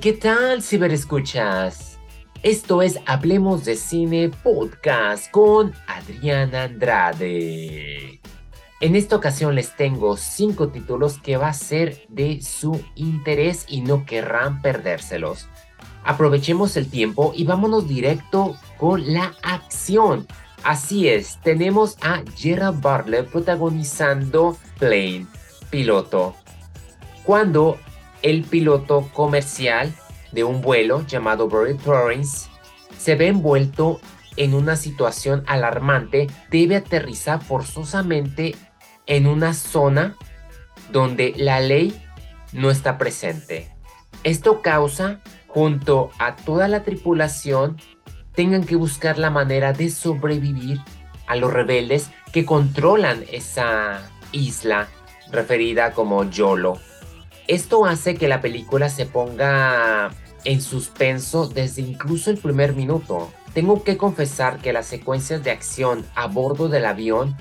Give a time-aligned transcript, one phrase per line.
[0.00, 1.98] ¿qué tal, ciberescuchas?
[2.42, 8.20] Esto es Hablemos de Cine Podcast con Adriana Andrade.
[8.80, 13.82] En esta ocasión les tengo cinco títulos que va a ser de su interés y
[13.82, 15.48] no querrán perdérselos.
[16.04, 20.26] Aprovechemos el tiempo y vámonos directo con la acción.
[20.64, 25.26] Así es, tenemos a Gerard Butler protagonizando Plane,
[25.70, 26.34] piloto.
[27.24, 27.78] Cuando
[28.22, 29.92] el piloto comercial
[30.32, 32.48] de un vuelo llamado Barry Torrance
[32.98, 34.00] se ve envuelto
[34.36, 38.54] en una situación alarmante, debe aterrizar forzosamente
[39.06, 40.16] en una zona
[40.90, 42.00] donde la ley
[42.52, 43.68] no está presente.
[44.24, 47.76] Esto causa, junto a toda la tripulación,
[48.34, 50.80] tengan que buscar la manera de sobrevivir
[51.26, 54.00] a los rebeldes que controlan esa
[54.32, 54.88] isla
[55.30, 56.78] referida como Yolo.
[57.48, 60.10] Esto hace que la película se ponga
[60.44, 63.30] en suspenso desde incluso el primer minuto.
[63.54, 67.36] Tengo que confesar que las secuencias de acción a bordo del avión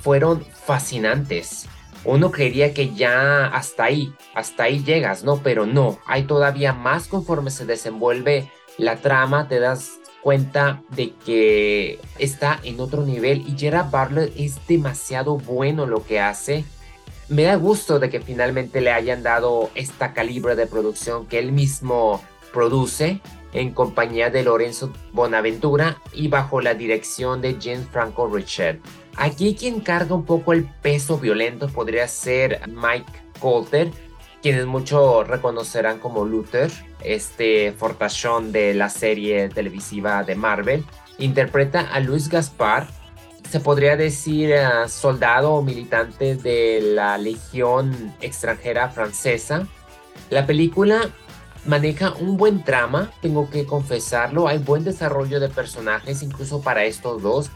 [0.00, 1.66] fueron fascinantes.
[2.04, 5.38] Uno creería que ya hasta ahí, hasta ahí llegas, ¿no?
[5.42, 12.00] Pero no, hay todavía más conforme se desenvuelve la trama, te das cuenta de que
[12.18, 16.64] está en otro nivel y Gerard Bartlett es demasiado bueno lo que hace.
[17.28, 21.52] Me da gusto de que finalmente le hayan dado esta calibre de producción que él
[21.52, 22.22] mismo
[22.52, 23.20] produce
[23.54, 28.78] en compañía de Lorenzo Bonaventura y bajo la dirección de James Franco Richard.
[29.16, 33.90] Aquí quien carga un poco el peso violento podría ser Mike Colter,
[34.42, 36.70] quienes muchos reconocerán como Luther,
[37.02, 40.84] este fortachón de la serie televisiva de Marvel.
[41.18, 42.88] Interpreta a Luis Gaspar,
[43.54, 49.68] se podría decir eh, soldado o militante de la Legión extranjera francesa.
[50.28, 51.10] La película
[51.64, 57.22] maneja un buen trama, tengo que confesarlo, hay buen desarrollo de personajes incluso para estos
[57.22, 57.52] dos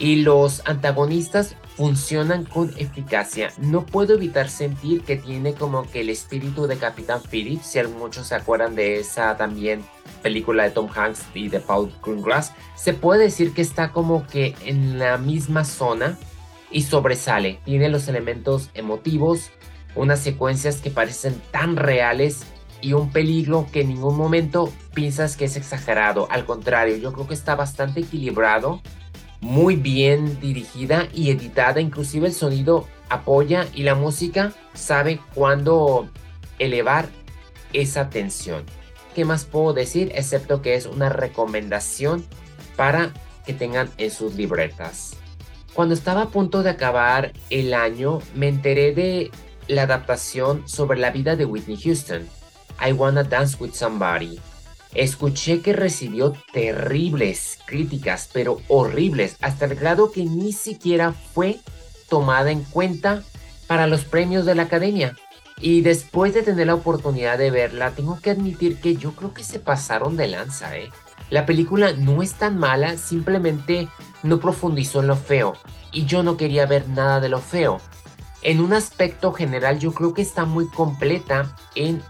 [0.00, 3.52] y los antagonistas funcionan con eficacia.
[3.58, 8.26] No puedo evitar sentir que tiene como que el espíritu de Capitán Phillips, si muchos
[8.26, 9.84] se acuerdan de esa también
[10.22, 14.56] película de Tom Hanks y de Paul Greengrass, se puede decir que está como que
[14.64, 16.18] en la misma zona
[16.70, 17.60] y sobresale.
[17.64, 19.50] Tiene los elementos emotivos,
[19.94, 22.44] unas secuencias que parecen tan reales
[22.80, 26.26] y un peligro que en ningún momento piensas que es exagerado.
[26.30, 28.80] Al contrario, yo creo que está bastante equilibrado
[29.40, 36.08] muy bien dirigida y editada, inclusive el sonido apoya y la música sabe cuándo
[36.58, 37.08] elevar
[37.72, 38.64] esa tensión.
[39.14, 40.12] ¿Qué más puedo decir?
[40.14, 42.24] Excepto que es una recomendación
[42.76, 43.12] para
[43.44, 45.16] que tengan en sus libretas.
[45.74, 49.30] Cuando estaba a punto de acabar el año, me enteré de
[49.68, 52.28] la adaptación sobre la vida de Whitney Houston.
[52.84, 54.38] I Wanna Dance with Somebody
[54.94, 61.60] Escuché que recibió terribles críticas, pero horribles, hasta el grado que ni siquiera fue
[62.08, 63.22] tomada en cuenta
[63.66, 65.16] para los premios de la academia.
[65.60, 69.44] Y después de tener la oportunidad de verla, tengo que admitir que yo creo que
[69.44, 70.90] se pasaron de lanza, ¿eh?
[71.28, 73.88] La película no es tan mala, simplemente
[74.24, 75.52] no profundizó en lo feo.
[75.92, 77.80] Y yo no quería ver nada de lo feo.
[78.42, 82.02] En un aspecto general yo creo que está muy completa en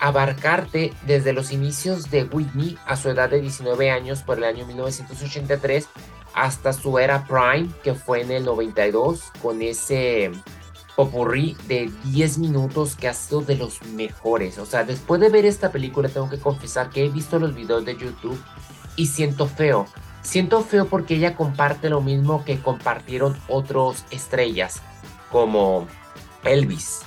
[0.00, 4.66] abarcarte desde los inicios de Whitney a su edad de 19 años por el año
[4.66, 5.88] 1983
[6.34, 10.30] hasta su era prime que fue en el 92 con ese
[10.96, 14.58] popurrí de 10 minutos que ha sido de los mejores.
[14.58, 17.84] O sea, después de ver esta película tengo que confesar que he visto los videos
[17.84, 18.38] de YouTube
[18.96, 19.86] y siento feo.
[20.22, 24.82] Siento feo porque ella comparte lo mismo que compartieron otros estrellas
[25.30, 25.86] como
[26.44, 27.00] Elvis.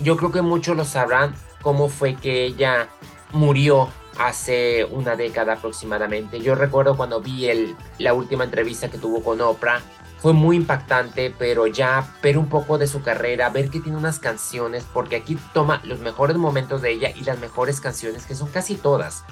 [0.00, 2.88] Yo creo que muchos lo sabrán, cómo fue que ella
[3.32, 3.88] murió
[4.18, 6.40] hace una década aproximadamente.
[6.40, 9.80] Yo recuerdo cuando vi el, la última entrevista que tuvo con Oprah,
[10.18, 14.18] fue muy impactante, pero ya ver un poco de su carrera, ver que tiene unas
[14.18, 18.48] canciones, porque aquí toma los mejores momentos de ella y las mejores canciones, que son
[18.48, 19.24] casi todas,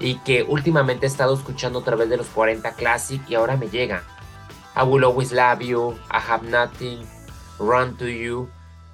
[0.00, 3.68] y que últimamente he estado escuchando a través de los 40 Classic y ahora me
[3.68, 4.02] llega.
[4.76, 7.06] I Will Always Love You, I Have Nothing,
[7.60, 8.48] Run to You,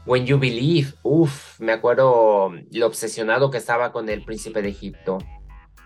[0.06, 5.18] When You Believe, uff, me acuerdo lo obsesionado que estaba con el príncipe de Egipto.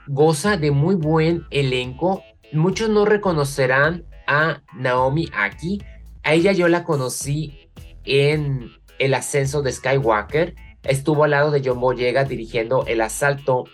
[0.07, 2.23] Goza de muy buen elenco.
[2.53, 5.83] Muchos no reconocerán a Naomi Aki.
[6.23, 7.69] A ella yo la conocí
[8.05, 10.55] en El ascenso de Skywalker.
[10.83, 13.65] Estuvo al lado de John Boyega dirigiendo El asalto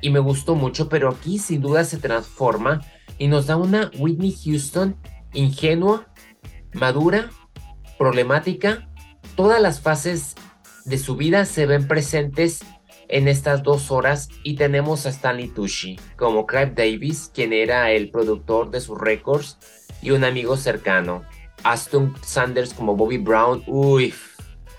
[0.00, 2.80] y me gustó mucho, pero aquí sin duda se transforma
[3.18, 4.96] y nos da una Whitney Houston
[5.32, 6.08] ingenua,
[6.72, 7.30] madura,
[7.98, 8.88] problemática
[9.36, 10.34] todas las fases
[10.84, 12.60] de su vida se ven presentes
[13.08, 18.10] en estas dos horas y tenemos a Stanley Tucci como Clive Davis, quien era el
[18.10, 19.58] productor de sus récords
[20.00, 21.22] y un amigo cercano.
[21.62, 24.14] Aston Sanders como Bobby Brown, uy,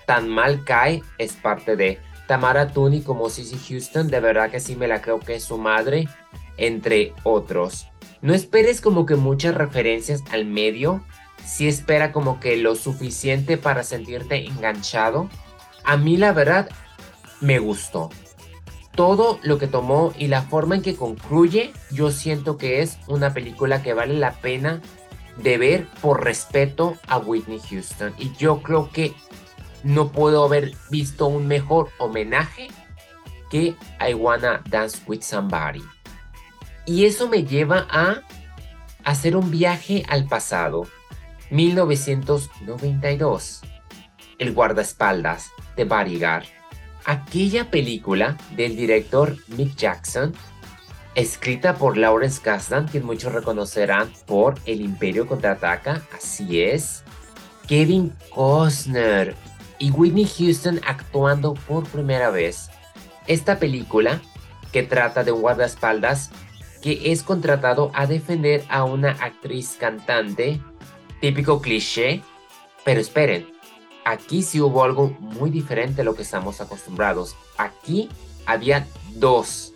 [0.06, 1.98] tan mal cae, es parte de.
[2.26, 5.58] Tamara Tooney como Cissy Houston, de verdad que sí me la creo que es su
[5.58, 6.08] madre,
[6.56, 7.86] entre otros.
[8.22, 11.04] No esperes como que muchas referencias al medio,
[11.44, 15.28] si espera como que lo suficiente para sentirte enganchado.
[15.84, 16.68] A mí la verdad
[17.40, 18.10] me gustó.
[18.94, 23.34] Todo lo que tomó y la forma en que concluye, yo siento que es una
[23.34, 24.80] película que vale la pena
[25.36, 28.14] de ver por respeto a Whitney Houston.
[28.18, 29.12] Y yo creo que
[29.82, 32.68] no puedo haber visto un mejor homenaje
[33.50, 35.82] que I Wanna Dance with Somebody.
[36.86, 38.22] Y eso me lleva a
[39.04, 40.86] hacer un viaje al pasado.
[41.54, 43.62] 1992.
[44.38, 46.46] El guardaespaldas de Bodyguard.
[47.04, 50.34] Aquella película del director Mick Jackson,
[51.14, 57.04] escrita por Lawrence Kasdan, quien muchos reconocerán por El Imperio contraataca, así es.
[57.68, 59.36] Kevin Costner
[59.78, 62.68] y Whitney Houston actuando por primera vez.
[63.28, 64.20] Esta película,
[64.72, 66.32] que trata de un guardaespaldas
[66.82, 70.60] que es contratado a defender a una actriz cantante,
[71.24, 72.20] típico cliché,
[72.84, 73.46] pero esperen,
[74.04, 77.34] aquí sí hubo algo muy diferente a lo que estamos acostumbrados.
[77.56, 78.10] Aquí
[78.44, 79.72] había dos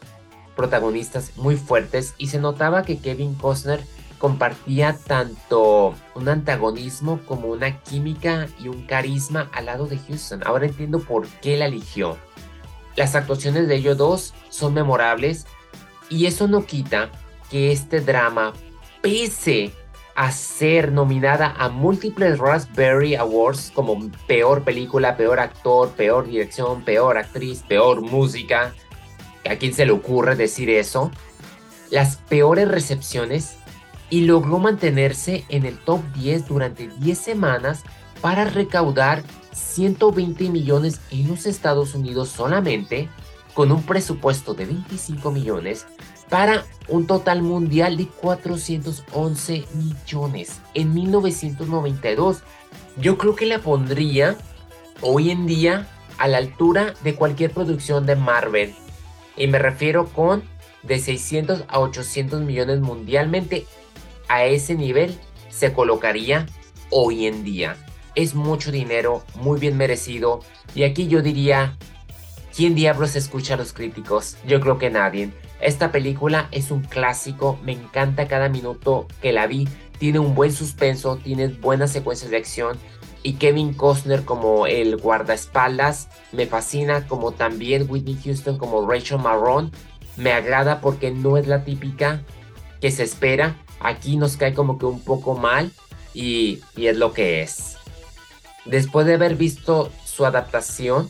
[0.57, 3.83] protagonistas muy fuertes y se notaba que Kevin Costner
[4.19, 10.43] compartía tanto un antagonismo como una química y un carisma al lado de Houston.
[10.45, 12.19] Ahora entiendo por qué la eligió.
[12.95, 15.47] Las actuaciones de ellos dos son memorables
[16.11, 17.11] y eso no quita
[17.49, 18.53] que este drama,
[19.01, 19.73] pese
[20.19, 27.17] a ser nominada a múltiples Raspberry Awards como peor película, peor actor, peor dirección, peor
[27.17, 28.75] actriz, peor música,
[29.49, 31.13] ¿a quién se le ocurre decir eso?
[31.91, 33.59] Las peores recepciones
[34.11, 37.85] y logró mantenerse en el top 10 durante 10 semanas
[38.21, 39.23] para recaudar
[39.53, 43.09] 120 millones en los Estados Unidos solamente
[43.55, 45.87] con un presupuesto de 25 millones
[46.29, 52.43] para un total mundial de 411 millones en 1992.
[52.97, 54.37] Yo creo que la pondría
[55.01, 55.87] hoy en día
[56.19, 58.75] a la altura de cualquier producción de Marvel.
[59.37, 60.43] Y me refiero con
[60.83, 63.67] de 600 a 800 millones mundialmente.
[64.29, 66.47] A ese nivel se colocaría
[66.91, 67.77] hoy en día.
[68.15, 70.41] Es mucho dinero, muy bien merecido.
[70.75, 71.77] Y aquí yo diría
[72.59, 74.37] ¿Quién diablos escucha a los críticos?
[74.45, 75.31] Yo creo que nadie.
[75.61, 79.69] Esta película es un clásico, me encanta cada minuto que la vi.
[79.99, 82.79] Tiene un buen suspenso, tiene buenas secuencias de acción.
[83.25, 89.73] Y Kevin Costner como el guardaespaldas me fascina, como también Whitney Houston como Rachel Marron.
[90.17, 92.23] Me agrada porque no es la típica
[92.81, 93.57] que se espera.
[93.81, 95.73] Aquí nos cae como que un poco mal
[96.15, 97.77] y, y es lo que es.
[98.65, 101.09] Después de haber visto su adaptación,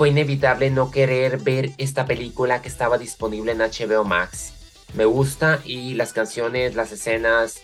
[0.00, 4.54] fue inevitable no querer ver esta película que estaba disponible en HBO Max.
[4.94, 7.60] Me gusta y las canciones, las escenas,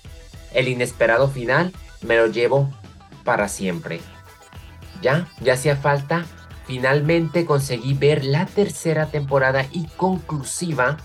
[0.52, 1.72] el inesperado final,
[2.02, 2.70] me lo llevo
[3.24, 4.00] para siempre.
[5.00, 6.26] Ya, ya hacía falta.
[6.66, 10.98] Finalmente conseguí ver la tercera temporada y conclusiva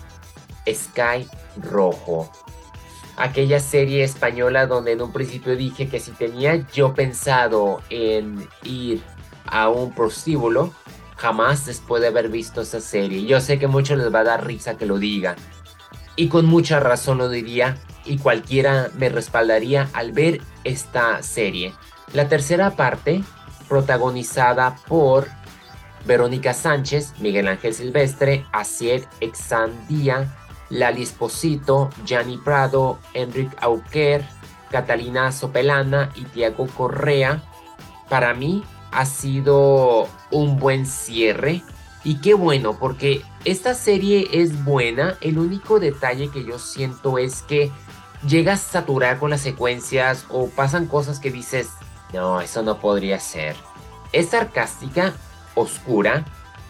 [0.70, 1.26] Sky
[1.56, 2.30] Rojo.
[3.16, 9.00] Aquella serie española donde en un principio dije que si tenía yo pensado en ir
[9.46, 10.74] a un prostíbulo,
[11.22, 13.24] jamás después de haber visto esa serie.
[13.24, 15.36] Yo sé que muchos les va a dar risa que lo diga.
[16.16, 21.74] Y con mucha razón lo diría y cualquiera me respaldaría al ver esta serie.
[22.12, 23.22] La tercera parte,
[23.68, 25.28] protagonizada por
[26.04, 30.34] Verónica Sánchez, Miguel Ángel Silvestre, Asier Exandía,
[30.70, 34.24] Lali Esposito, Gianni Prado, Enrique Auquer,
[34.72, 37.44] Catalina Sopelana y Tiago Correa.
[38.08, 41.62] Para mí ha sido un buen cierre.
[42.04, 45.16] Y qué bueno, porque esta serie es buena.
[45.20, 47.70] El único detalle que yo siento es que
[48.26, 51.68] llegas a saturar con las secuencias o pasan cosas que dices,
[52.12, 53.56] no, eso no podría ser.
[54.12, 55.14] Es sarcástica,
[55.54, 56.24] oscura.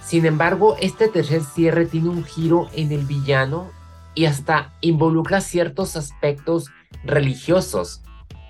[0.05, 3.71] Sin embargo, este tercer cierre tiene un giro en el villano
[4.15, 6.71] y hasta involucra ciertos aspectos
[7.05, 8.03] religiosos.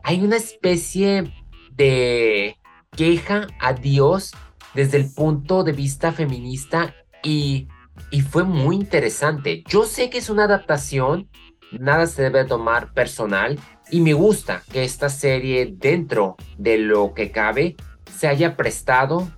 [0.03, 1.33] Hay una especie
[1.71, 2.57] de
[2.97, 4.33] queja a Dios
[4.75, 7.69] desde el punto de vista feminista y,
[8.11, 9.65] y fue muy interesante.
[9.69, 11.29] Yo sé que es una adaptación,
[11.73, 13.59] nada se debe tomar personal
[13.91, 17.77] y me gusta que esta serie dentro de lo que cabe
[18.15, 19.31] se haya prestado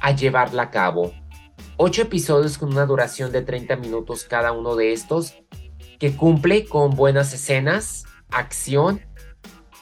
[0.00, 1.12] a llevarla a cabo.
[1.76, 5.34] Ocho episodios con una duración de 30 minutos cada uno de estos,
[5.98, 9.00] que cumple con buenas escenas, acción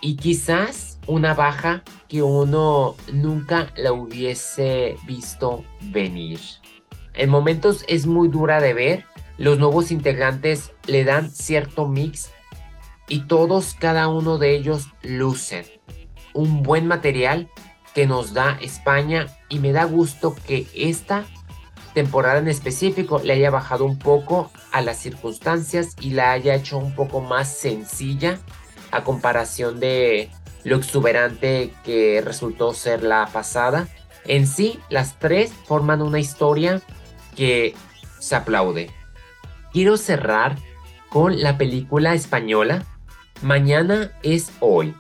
[0.01, 6.41] y quizás una baja que uno nunca la hubiese visto venir.
[7.15, 9.05] En momentos es muy dura de ver,
[9.39, 12.31] los nuevos integrantes le dan cierto mix
[13.09, 15.65] y todos, cada uno de ellos lucen.
[16.35, 17.49] Un buen material
[17.95, 21.25] que nos da España y me da gusto que esta
[21.95, 26.77] temporada en específico le haya bajado un poco a las circunstancias y la haya hecho
[26.77, 28.39] un poco más sencilla
[28.91, 30.31] a comparación de
[30.67, 33.87] lo exuberante que resultó ser la pasada.
[34.25, 36.83] En sí, las tres forman una historia
[37.37, 37.75] que
[38.19, 38.91] se aplaude.
[39.73, 40.57] Quiero cerrar
[41.09, 42.85] con la película española
[43.43, 44.95] Mañana es hoy.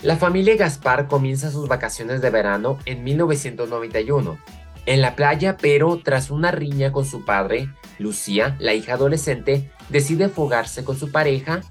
[0.00, 4.38] La familia Gaspar comienza sus vacaciones de verano en 1991
[4.86, 10.28] en la playa, pero tras una riña con su padre, Lucía, la hija adolescente, decide
[10.28, 11.62] fugarse con su pareja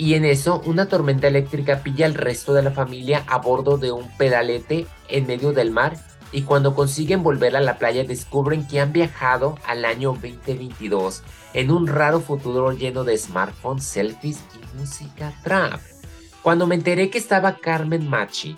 [0.00, 3.92] y en eso una tormenta eléctrica pilla al resto de la familia a bordo de
[3.92, 5.98] un pedalete en medio del mar
[6.32, 11.70] y cuando consiguen volver a la playa descubren que han viajado al año 2022 en
[11.70, 15.82] un raro futuro lleno de smartphones, selfies y música trap.
[16.40, 18.56] Cuando me enteré que estaba Carmen Machi,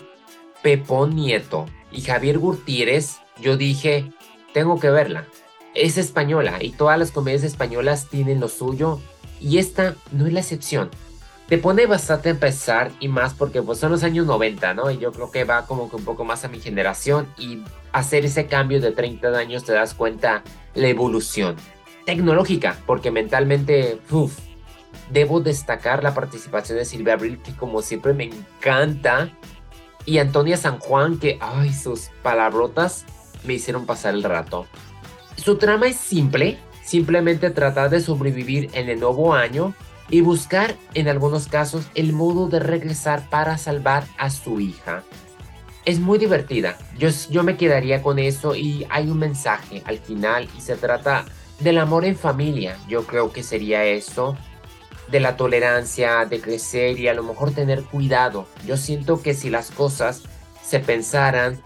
[0.61, 4.13] Pepón Nieto y Javier Gutiérrez, yo dije,
[4.53, 5.27] tengo que verla.
[5.75, 9.01] Es española y todas las comedias españolas tienen lo suyo
[9.41, 10.89] y esta no es la excepción.
[11.47, 14.89] Te pone bastante a empezar y más porque pues son los años 90, ¿no?
[14.89, 18.25] Y yo creo que va como que un poco más a mi generación y hacer
[18.25, 21.55] ese cambio de 30 años te das cuenta la evolución
[22.05, 24.39] tecnológica, porque mentalmente, uff,
[25.11, 29.29] debo destacar la participación de Silvia Abril, que como siempre me encanta,
[30.05, 33.05] y Antonia San Juan, que, ay, sus palabrotas
[33.45, 34.65] me hicieron pasar el rato.
[35.37, 39.73] Su trama es simple, simplemente tratar de sobrevivir en el nuevo año
[40.09, 45.03] y buscar en algunos casos el modo de regresar para salvar a su hija.
[45.85, 50.47] Es muy divertida, yo, yo me quedaría con eso y hay un mensaje al final
[50.57, 51.25] y se trata
[51.59, 54.37] del amor en familia, yo creo que sería eso,
[55.09, 58.47] de la tolerancia, de crecer y a lo mejor tener cuidado.
[58.65, 60.23] Yo siento que si las cosas
[60.63, 61.61] se pensaran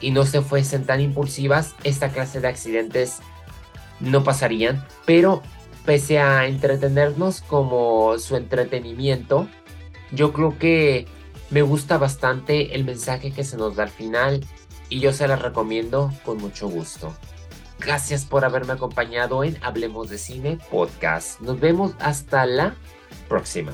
[0.00, 3.18] y no se fuesen tan impulsivas, esta clase de accidentes
[4.00, 4.84] no pasarían.
[5.06, 5.42] Pero
[5.84, 9.48] pese a entretenernos como su entretenimiento,
[10.12, 11.06] yo creo que
[11.50, 14.44] me gusta bastante el mensaje que se nos da al final
[14.88, 17.14] y yo se las recomiendo con mucho gusto.
[17.78, 21.40] Gracias por haberme acompañado en Hablemos de Cine Podcast.
[21.40, 22.74] Nos vemos hasta la
[23.28, 23.72] próxima.